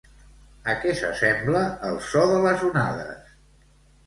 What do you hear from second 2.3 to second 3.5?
de les onades?